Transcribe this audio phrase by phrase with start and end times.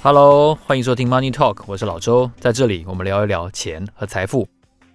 [0.00, 4.46] Hello，欢迎收听 Money Talk，我是老周，在这里我们聊一聊钱和财富。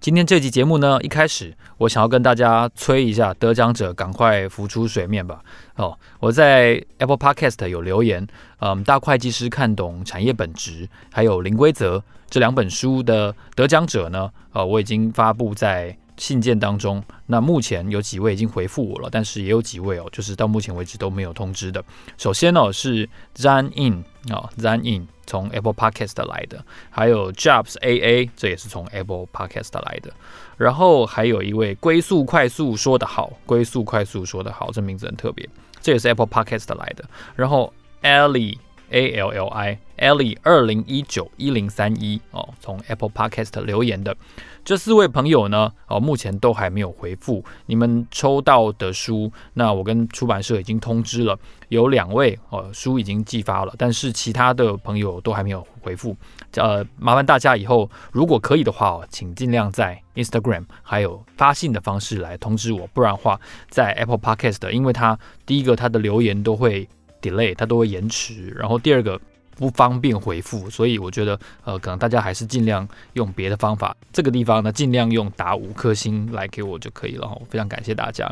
[0.00, 5.40] 今天这期节目呢，一开始我想要跟大家催一下得奖者赶快浮出水面吧。
[5.74, 8.24] 哦，我在 Apple Podcast 有留言，
[8.60, 12.00] 嗯，大会计师看懂产业本质，还有零规则
[12.30, 15.96] 这两本书的得奖者呢，呃，我已经发布在。
[16.16, 21.84] 信件当中，那目前有几位已经回复我了，但是也有几位哦，就是到目前为止都没有通知的。
[22.16, 30.12] 首先呢、是 Zan In 啊、哦、Zan In 从 Apple Podcast 来的，还有 Jobs AA 这也是从 Apple Podcast 来的，
[30.56, 35.48] 然后还有一位龟速快速说得好，龟速快速说得好，这名字很特别，
[35.80, 37.04] 这也是 Apple Podcast 来的。
[37.34, 38.58] 然后 Ellie
[38.90, 44.16] A L L I Ellie 二零一九一零三一哦，从 Apple Podcast 留言的。
[44.64, 47.44] 这四位朋友呢，哦，目前都还没有回复。
[47.66, 56.16] 你们抽到的书，那我跟出版社已经通知了，有两位哦，书已经寄发了，但是其他的朋友都还没有回复。
[56.54, 66.88] 呃，麻烦大家以后如果可以的话哦，请尽量在 Instagram 还有发信的方式来通知我，不然的话，在 Apple Podcast，因为它第一个它的留言都会
[67.30, 69.20] delay，它都会延迟，然后第二个。
[69.56, 73.96] 不方便回复，所以我觉得，呃，可能大家还是尽量用别的方法。
[74.12, 77.28] 这个地方呢，尽量用打五颗星来给我就可以了。
[77.28, 78.28] 哈，非常感谢大家。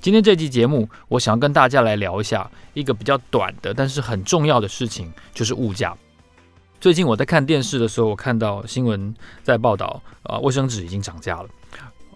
[0.00, 5.94] 今天这期节目，我想要跟大家来聊一下一个比较短的，但是很重要的事情，就是物价。
[6.80, 11.48] 最近我在看电视的时候，我看到新闻在报道，啊、卫生纸已经涨价了。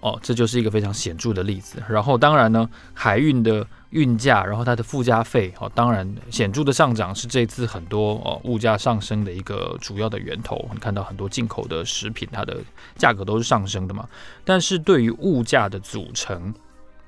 [0.00, 1.82] 哦，这就是一个非常显著的例子。
[1.86, 10.68] 然后，当然呢，海运的运价，然后它的附加费，哦，当然显著的上涨是这次很多哦物价上升的一个主要的源头。
[10.72, 12.58] 你看到很多进口的食品，它的
[12.96, 14.08] 价格都是上升的嘛。
[14.44, 16.52] 但是对于物价的组成，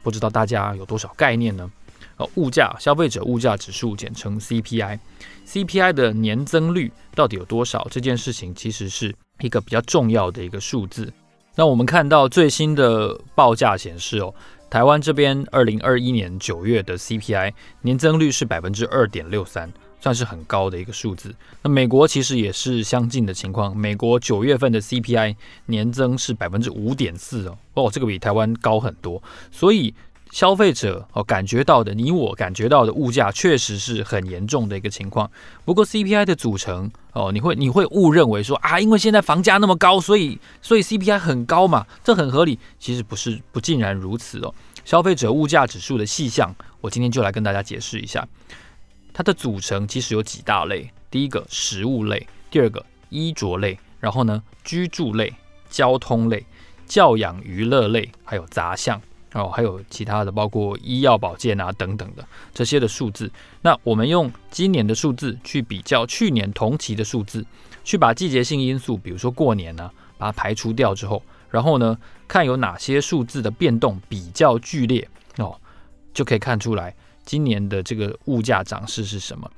[0.03, 1.70] 不知道大家有多少概念呢？
[2.17, 7.86] 哦，物价，消费者物价指数，简称 CPI，CPI 的年增率到底有多少？
[7.91, 11.12] 这件事情其实是一个比较重要的一个数字。
[11.57, 14.35] 那我们看到最新的报价显示哦，
[14.70, 19.70] 台湾这边二零二一年九月的 CPI 年增率是百分之二点六三，
[20.01, 21.35] 算是很高的一个数字。
[21.63, 25.35] 那美国其实也是相近的情况，美国九月份的 CPI
[25.67, 29.20] 年增是百分之五点四哦，哦，这个比台湾高很多，
[29.51, 29.92] 所以。
[30.30, 35.30] 消费者哦感觉到的，你我感觉到的物价确实是很严重的一个情况。
[35.64, 42.58] 不过 CPI 的组成哦，你会你会误认为说啊，因为现在房价那么高，所以所以 CPI 很高嘛，这很合理。
[42.79, 44.55] 其实不是，不尽然如此哦。
[44.85, 48.27] 消费者物价指数的细项，我今天就来跟大家解释一下。
[49.12, 55.35] 它的组成其实有几大类，第一个食物类，第二个衣着类，然后呢居住类、
[55.68, 56.47] 交通类、
[56.86, 59.01] 教养娱乐类，还有杂项。
[59.33, 63.30] 哦，还有其他的，包括医药保健啊等等的这些的数字。
[63.63, 67.46] 那我们用今年的数字去比较去年同期的数字，
[67.85, 71.96] 去把季节性因素，比如说过年呢、啊，把它排除掉之后，然后呢，
[72.27, 75.57] 看有哪些数字的变动比较剧烈哦，
[76.12, 76.92] 就可以看出来
[77.24, 79.48] 今年的这个物价涨势是什么。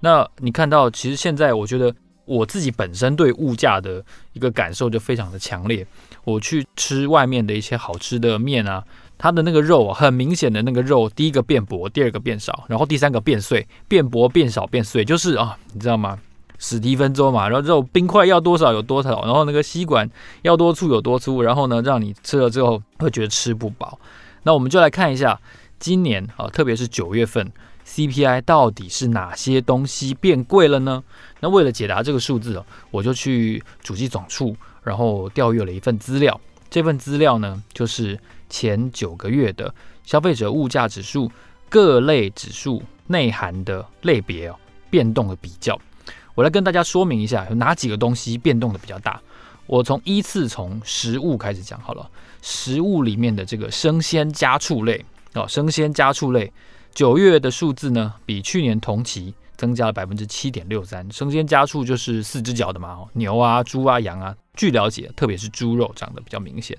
[0.00, 1.94] 那你看到，其实现在我觉得
[2.26, 4.04] 我自己本身对物价的
[4.34, 5.86] 一个感受就非常的强烈。
[6.24, 8.84] 我去吃外面的一些好吃的面啊。
[9.22, 16.18] 它的那个肉啊，很明显的那个肉，第一个变薄，第二个变少，然后第三个变碎，变薄、变少、变碎，就是啊，你知道吗？
[16.58, 20.10] 史蒂芬周嘛，然后肉冰块要多少有多少，然后那个吸管
[20.42, 23.96] 要多粗有多粗，然后呢，让你吃了之后会觉得吃不饱。
[24.42, 25.40] 那我们就来看一下
[25.78, 27.48] 今年啊，特别是九月份
[27.86, 31.00] CPI 到底是哪些东西变贵了呢？
[31.38, 36.40] 那为了解答这个数字哦，我就去主计总处，然后调阅了一份资料。
[36.72, 38.18] 这份资料呢，就是。
[38.52, 39.74] 前九个月的
[40.04, 41.32] 消费者物价指数
[41.70, 44.54] 各类指数内涵的类别哦
[44.90, 45.74] 变动的比较，
[46.34, 49.18] 我来跟大家说明一下有哪几个东西变动的比较大。
[49.66, 52.06] 我从依次从食物开始讲好了，
[52.42, 55.02] 食物里面的这个生鲜家畜类
[55.32, 56.52] 哦，生鲜家畜类
[56.92, 61.10] 九月的数字呢，比去年同期增加了百分之七点六三。
[61.10, 64.36] 生鲜家畜就是四只脚的嘛，牛啊、猪啊、羊啊。
[64.54, 66.76] 据了解，特别是猪肉涨得比较明显。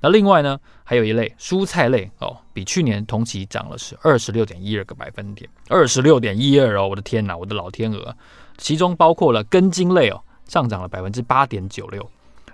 [0.00, 8.14] 那另外呢，还有一类蔬菜类哦，比去年同期涨了是二十六点一二个百分点，二十六点一二哦，我的天哪，我的老天鹅！
[8.58, 12.08] 其中包括了根茎类哦，上涨了百分之八点九六，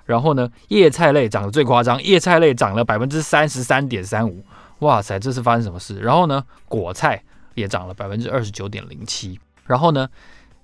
[0.06, 4.42] 然后呢，叶菜类涨得最夸张，叶菜类涨了百分之三十三点三五，
[4.78, 5.98] 哇塞，这是发生什么事？
[5.98, 7.22] 然后呢，果菜
[7.54, 10.08] 也涨了百分之二十九点零七，然后呢，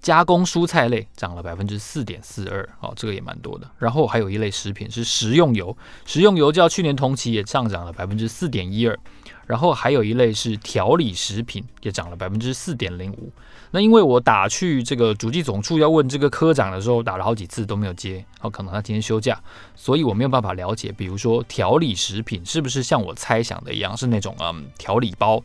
[0.00, 3.69] 加工蔬菜类涨了百分之四点四二，哦，这个也蛮多的。
[3.79, 8.99] 然后还有一类食品是食用油，食用油较去年同期也上涨了百分之四点一二。
[9.47, 13.33] 然后还有一类是调理食品，也涨了百分之四点零五。
[13.71, 19.41] 那因为我打去这个主计总处要问这个科长的时候，打了好几次都没有接，哦，可能他今天休假，
[19.75, 25.43] 所以我没有办法了解，比如说调理食品是不是像我猜想的一样，是那种嗯调理包。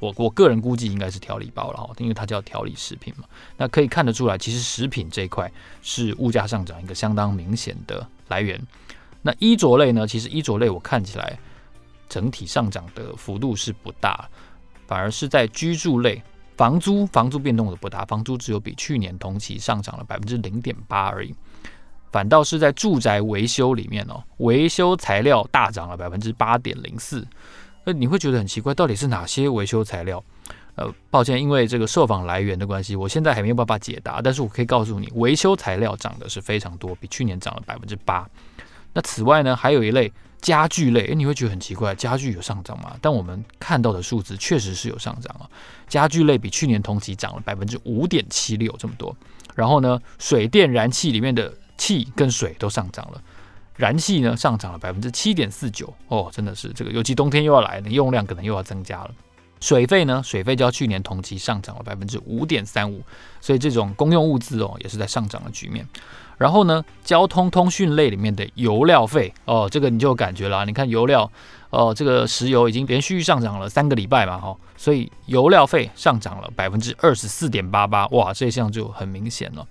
[0.00, 3.24] 我我个人估计应该是调理包了哈，因为它叫调理食品嘛。
[3.56, 5.50] 那可以看得出来，其实食品这一块
[5.82, 8.60] 是物价上涨一个相当明显的来源。
[9.22, 10.06] 那衣着类呢？
[10.06, 11.38] 其实衣着类我看起来
[12.08, 14.28] 整体上涨的幅度是不大，
[14.86, 16.22] 反而是在居住类，
[16.56, 21.34] 房租房租变动的不大，房租只有比去年同期上涨了百分之零点八而已。
[22.10, 27.24] 反倒是在住宅维修里面哦，维修材料大涨了百分之八点零四。
[27.84, 30.22] 那你会觉得很奇怪，到底是哪些维修材料？
[30.76, 34.22] 呃，抱歉，因为这个受访来源的关系，我现在还没有办法解答。
[34.22, 38.26] 但是我可以告诉你，维修材料涨的是非常多，比去年涨了百分之八。
[38.92, 40.10] 那此外呢，还有一类
[40.40, 42.96] 家具类，诶，你会觉得很奇怪，家具有上涨吗？
[43.02, 45.44] 但我们看到的数字确实是有上涨啊，
[45.88, 49.14] 家具类比去年同期涨了百分之五点七六，这么多。
[49.54, 53.20] 然后呢，水电燃气里面的气跟水都上涨了。
[53.80, 59.10] 燃气呢上涨了百分之七点四九哦，真的是这个，尤其冬天又要来了，用量可能又要增加了。
[59.58, 63.02] 水费呢，水费较去年同期上涨了百分之五点三五，
[63.40, 65.86] 所以这种公用物资哦也是在上涨的局面。
[66.36, 70.64] 然后呢，交通通讯类里面的油料费哦，这个你就有感觉了。
[70.64, 71.30] 你看油料
[71.68, 79.66] 哦，这个石油已经连续上涨了三个礼拜嘛，哈，所以油料费上涨了百分之二十四点八八，哇，这项就很明显了。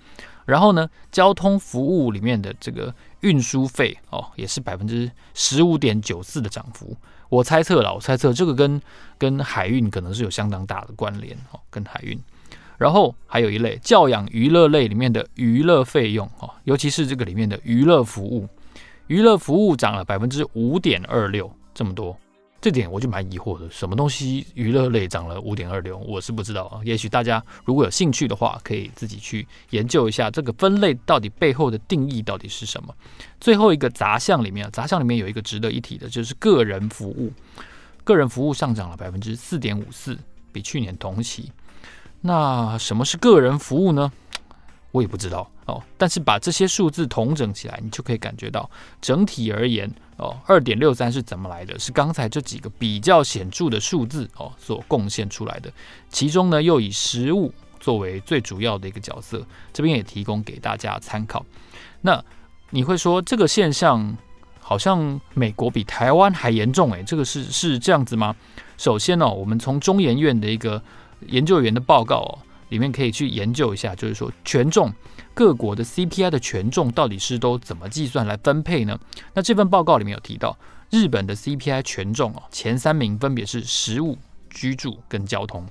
[0.50, 6.98] 然后呢，交通服务里面的这个运输费哦，也是百分之十五点九四的涨幅。
[7.30, 8.82] 我猜测了，我猜测这个跟
[9.18, 12.20] 跟海运可能是有相当大的关联哦，跟海运。
[12.80, 18.48] 然后还有一类教养娱乐类里面的娱乐费用哦，尤其是这个里面的娱乐服务，
[19.08, 22.18] 娱乐服务涨了百分之五点二六，这么多。
[22.62, 26.82] 这点我就蛮疑惑的，什么东西娱乐类涨了五点二六，我是不知道啊。
[26.84, 32.94] 也许大家如果有兴趣的话，可以自己去研究一下这个分类到底背后的定义到底是什么。
[33.40, 37.32] 最后一个杂项里面，杂项里面有一个值得一提的，就是个人服务，
[38.04, 40.18] 个人服务上涨了百分之四点五四，
[40.52, 41.52] 比去年同期。
[42.20, 44.12] 那什么是个人服务呢？
[44.92, 48.70] 我也不知道哦，但是把这些数字统整起来，你就可以感觉到
[49.00, 51.80] 整体而言哦，二点六三是怎么来的？
[51.80, 55.72] 是刚才这几个比较显著的数字哦所贡献出来的。
[56.10, 61.46] 其中呢，又以食物作为最主要的一个角色，这边也提供给大家参考。
[62.02, 62.24] 那
[62.70, 64.18] 你会说这个现象
[64.60, 68.36] 好像美国比台湾还严重诶，这个是是这样子吗？
[68.78, 70.82] 首先呢，我们从中研院的一个
[71.28, 72.40] 研究员的报告哦。
[72.70, 74.94] 里面可以去研究一下，就是说权重
[75.40, 79.00] 各国的 CPI 的权重到底是都怎么计算来分配呢？
[79.34, 80.58] 那这份报告里面有提到，
[80.90, 84.18] 日本的 CPI 权重哦，前三名分别是食物、
[84.50, 85.66] 居住跟交通。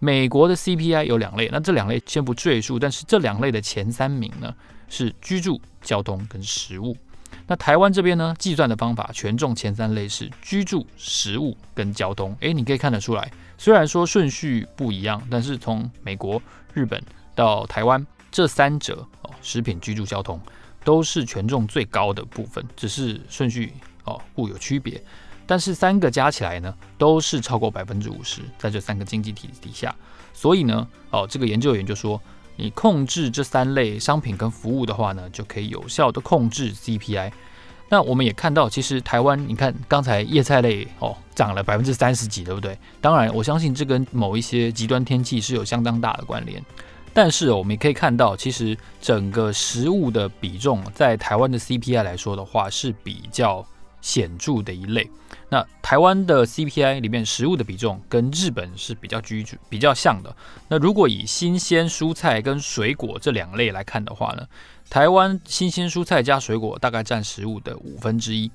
[0.00, 4.52] 美国的 CPI 有两类，那这两类先不赘述，但是这两类的前三名呢
[4.88, 6.96] 是居住、交通跟食物。
[7.46, 12.36] 那台湾这边呢，计算的方法，权重前三类是居住、食物跟交通。
[12.40, 16.42] 诶，你可以看得出来，虽然说顺序不一样，但是从美国、
[16.74, 17.00] 日本
[17.36, 20.40] 到台湾这三者哦，食品、居住、交通
[20.84, 23.72] 都是权重最高的部分，只是顺序
[24.04, 25.02] 哦互有区别。
[25.46, 29.94] 但是三个加起来呢，都是超过百分之五十，在这三个经济体底下。
[30.32, 32.20] 所以呢，哦，这个研究员就说。
[32.56, 37.32] 你控制这三类商品跟服务的话呢，就可以有效的控制 CPI。
[37.88, 42.76] 那我们也看到，其实台湾，你看刚才叶菜类哦涨了百分之三十几，对不对？
[43.00, 46.62] 当然，我相信这跟某一些极端天气是有相当大的关联。
[47.12, 53.66] 但是我们也可以看到，其实整个食物的比重在台湾的 CPI 来说的话是比较
[54.00, 55.10] 显著的一类。
[55.48, 60.34] 那台湾的 CPI 里面食物的比重跟日本是比较居比较像的。
[60.68, 64.46] 那如果以新鲜蔬菜跟水果这两类来看的话呢，
[64.88, 68.50] 台湾新鲜蔬菜加水果大概占食物的五分之一，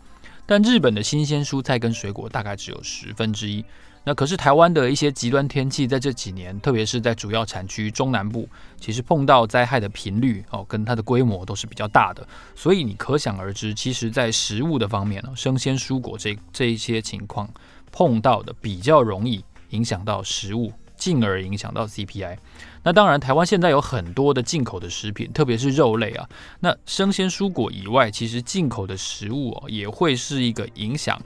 [0.46, 3.66] 但日本的新鲜蔬菜跟水果大概只有十分之一。
[4.08, 8.48] 那可是台湾的一些极端天气，在这几年，特别是在主要产区中南部，
[8.80, 12.26] 其实碰到灾害的频率哦，跟它的规模都是比较大的。
[12.56, 17.50] 所以你可想而知，其实，在食物的方面呢，生鲜蔬果这这一些情况
[17.92, 22.38] 碰到的比较容易影响到食物，进而影响到 CPI。
[22.84, 26.30] 那当然，台湾现在有很多的进口的食品，特别是肉类啊。
[26.60, 31.20] 那生鲜蔬果以外，其实进口的食物哦，也会是一个影响。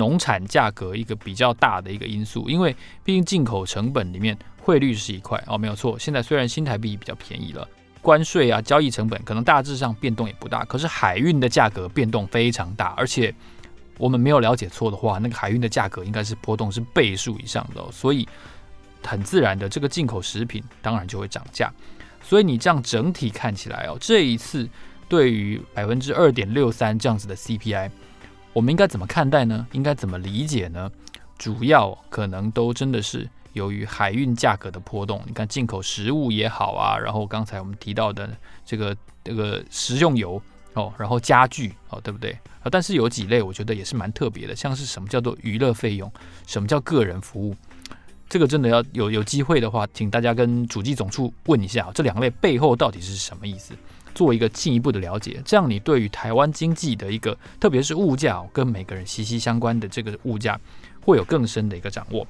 [0.00, 5.98] 农产价格一个比较大的一个因素，因为毕竟进口成本里面汇率是一块哦，没有错。
[5.98, 7.68] 现在虽然新台币比较便宜了，
[8.00, 13.34] 关税啊、交易成本可能大致上变动也不大，可是海运的价格变动非常大，而且
[13.98, 18.26] 我们没有了解错的话，那个海运的价格应该是波动是倍数以上的哦，所以
[19.04, 21.70] 很自然的，这个进口食品当然就会涨价。
[22.22, 24.66] 所以你这样整体看起来哦，这一次
[25.08, 27.90] 对于百分之二点六三这样子的 CPI，
[28.52, 29.66] 我们应该怎么看待呢？
[29.72, 30.90] 应该怎么理解呢？
[31.38, 35.22] 主要可能都真的是由于海运价格的波动。
[35.26, 38.28] 你看进口食物也好啊，然后刚才我们提到的
[38.66, 40.42] 这个这个食用油
[40.74, 42.36] 哦，然后家具哦，对不对？
[42.70, 46.12] 但是有几类我觉得也是蛮特别的，像是什么叫做娱乐费用，
[46.46, 47.56] 什么叫个人服务，
[48.28, 53.72] 这个真的要有有机会的话，请大家跟主机总处问一下，这两类背后到底是什么意思？
[54.14, 60.58] 做一个进一步的了解，这样你对于台湾经济的一个，特别是物价跟每个人息息相关的这个物价，
[61.02, 62.26] 会有更深的一个掌握。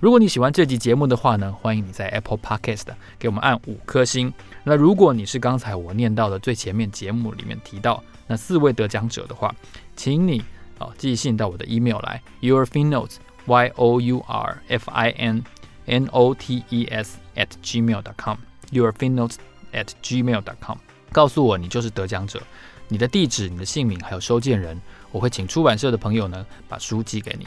[0.00, 2.84] 如果你喜欢这集节目的话呢，欢迎你在 Apple Podcast
[3.18, 4.32] 给我们按五颗星。
[4.62, 9.52] 那如果你是刚才我念到的最前面节目里面提到那四位得奖者的话，
[9.96, 10.40] 请你
[10.78, 13.16] 啊寄信到我的 email 来，yourfinnotes
[13.46, 15.42] y o u r f i n
[15.86, 19.34] n o t e s at gmail dot com，yourfinnotes
[19.72, 20.78] at gmail dot com。
[21.12, 22.40] 告诉我你就是得奖者，
[22.88, 27.46] 你的地址、你的姓名还有收件人，我会请出版社的朋友呢把书寄给你。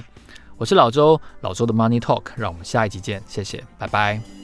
[0.57, 4.40] 我是老周，老周的 Money Talk，让我们下一集见，谢谢，拜拜。